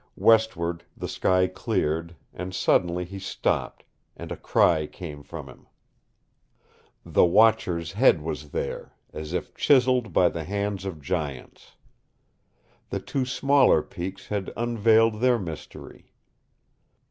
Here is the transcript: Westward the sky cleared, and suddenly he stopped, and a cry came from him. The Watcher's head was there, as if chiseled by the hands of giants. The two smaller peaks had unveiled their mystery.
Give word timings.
Westward 0.17 0.83
the 0.97 1.07
sky 1.07 1.45
cleared, 1.45 2.15
and 2.33 2.55
suddenly 2.55 3.05
he 3.05 3.19
stopped, 3.19 3.83
and 4.17 4.31
a 4.31 4.35
cry 4.35 4.87
came 4.87 5.21
from 5.21 5.47
him. 5.47 5.67
The 7.05 7.23
Watcher's 7.23 7.91
head 7.91 8.19
was 8.23 8.49
there, 8.49 8.95
as 9.13 9.31
if 9.33 9.53
chiseled 9.53 10.11
by 10.11 10.29
the 10.29 10.43
hands 10.43 10.85
of 10.85 11.01
giants. 11.03 11.75
The 12.89 12.99
two 12.99 13.25
smaller 13.25 13.83
peaks 13.83 14.29
had 14.29 14.51
unveiled 14.57 15.21
their 15.21 15.37
mystery. 15.37 16.11